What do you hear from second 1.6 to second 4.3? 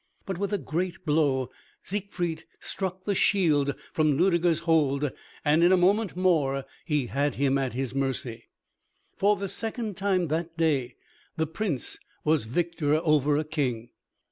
Siegfried struck the shield from